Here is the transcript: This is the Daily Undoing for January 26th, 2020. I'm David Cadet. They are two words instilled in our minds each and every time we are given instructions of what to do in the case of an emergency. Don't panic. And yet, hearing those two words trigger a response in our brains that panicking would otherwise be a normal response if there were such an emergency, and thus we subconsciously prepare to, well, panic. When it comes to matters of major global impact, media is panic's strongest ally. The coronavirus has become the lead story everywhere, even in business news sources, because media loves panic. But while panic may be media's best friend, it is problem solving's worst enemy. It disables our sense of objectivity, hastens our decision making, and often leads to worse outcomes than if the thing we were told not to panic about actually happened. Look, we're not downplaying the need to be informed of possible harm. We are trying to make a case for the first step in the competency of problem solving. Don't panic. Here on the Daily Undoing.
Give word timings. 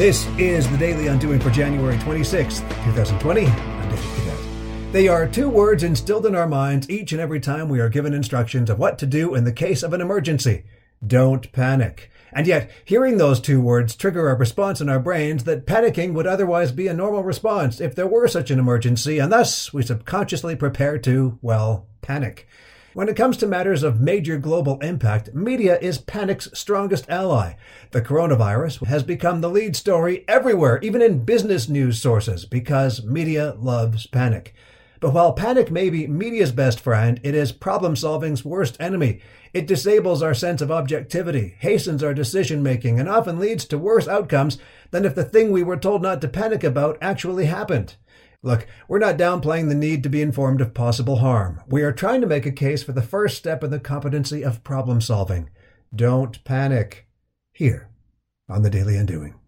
This 0.00 0.26
is 0.38 0.66
the 0.70 0.78
Daily 0.78 1.08
Undoing 1.08 1.40
for 1.40 1.50
January 1.50 1.98
26th, 1.98 2.66
2020. 2.84 3.44
I'm 3.44 3.88
David 3.90 4.04
Cadet. 4.16 4.92
They 4.94 5.08
are 5.08 5.28
two 5.28 5.50
words 5.50 5.82
instilled 5.82 6.24
in 6.24 6.34
our 6.34 6.46
minds 6.46 6.88
each 6.88 7.12
and 7.12 7.20
every 7.20 7.38
time 7.38 7.68
we 7.68 7.80
are 7.80 7.90
given 7.90 8.14
instructions 8.14 8.70
of 8.70 8.78
what 8.78 8.96
to 9.00 9.06
do 9.06 9.34
in 9.34 9.44
the 9.44 9.52
case 9.52 9.82
of 9.82 9.92
an 9.92 10.00
emergency. 10.00 10.64
Don't 11.06 11.52
panic. 11.52 12.10
And 12.32 12.46
yet, 12.46 12.70
hearing 12.86 13.18
those 13.18 13.40
two 13.40 13.60
words 13.60 13.94
trigger 13.94 14.30
a 14.30 14.34
response 14.34 14.80
in 14.80 14.88
our 14.88 15.00
brains 15.00 15.44
that 15.44 15.66
panicking 15.66 16.14
would 16.14 16.26
otherwise 16.26 16.72
be 16.72 16.88
a 16.88 16.94
normal 16.94 17.22
response 17.22 17.78
if 17.78 17.94
there 17.94 18.06
were 18.06 18.26
such 18.26 18.50
an 18.50 18.58
emergency, 18.58 19.18
and 19.18 19.30
thus 19.30 19.70
we 19.74 19.82
subconsciously 19.82 20.56
prepare 20.56 20.96
to, 20.96 21.38
well, 21.42 21.88
panic. 22.00 22.48
When 22.92 23.08
it 23.08 23.14
comes 23.14 23.36
to 23.36 23.46
matters 23.46 23.84
of 23.84 24.00
major 24.00 24.36
global 24.36 24.80
impact, 24.80 25.32
media 25.32 25.78
is 25.78 25.98
panic's 25.98 26.48
strongest 26.58 27.08
ally. 27.08 27.52
The 27.92 28.02
coronavirus 28.02 28.84
has 28.88 29.04
become 29.04 29.40
the 29.40 29.48
lead 29.48 29.76
story 29.76 30.24
everywhere, 30.26 30.80
even 30.82 31.00
in 31.00 31.24
business 31.24 31.68
news 31.68 32.02
sources, 32.02 32.44
because 32.44 33.04
media 33.04 33.54
loves 33.60 34.08
panic. 34.08 34.54
But 34.98 35.14
while 35.14 35.34
panic 35.34 35.70
may 35.70 35.88
be 35.88 36.08
media's 36.08 36.50
best 36.50 36.80
friend, 36.80 37.20
it 37.22 37.32
is 37.32 37.52
problem 37.52 37.94
solving's 37.94 38.44
worst 38.44 38.76
enemy. 38.80 39.20
It 39.54 39.68
disables 39.68 40.20
our 40.20 40.34
sense 40.34 40.60
of 40.60 40.72
objectivity, 40.72 41.54
hastens 41.60 42.02
our 42.02 42.12
decision 42.12 42.60
making, 42.60 42.98
and 42.98 43.08
often 43.08 43.38
leads 43.38 43.66
to 43.66 43.78
worse 43.78 44.08
outcomes 44.08 44.58
than 44.90 45.04
if 45.04 45.14
the 45.14 45.24
thing 45.24 45.52
we 45.52 45.62
were 45.62 45.76
told 45.76 46.02
not 46.02 46.20
to 46.22 46.28
panic 46.28 46.64
about 46.64 46.98
actually 47.00 47.46
happened. 47.46 47.94
Look, 48.42 48.66
we're 48.88 48.98
not 48.98 49.18
downplaying 49.18 49.68
the 49.68 49.74
need 49.74 50.02
to 50.02 50.08
be 50.08 50.22
informed 50.22 50.60
of 50.60 50.72
possible 50.72 51.16
harm. 51.16 51.62
We 51.66 51.82
are 51.82 51.92
trying 51.92 52.22
to 52.22 52.26
make 52.26 52.46
a 52.46 52.52
case 52.52 52.82
for 52.82 52.92
the 52.92 53.02
first 53.02 53.36
step 53.36 53.62
in 53.62 53.70
the 53.70 53.78
competency 53.80 54.42
of 54.42 54.64
problem 54.64 55.00
solving. 55.00 55.50
Don't 55.94 56.42
panic. 56.44 57.06
Here 57.52 57.90
on 58.48 58.62
the 58.62 58.70
Daily 58.70 58.96
Undoing. 58.96 59.39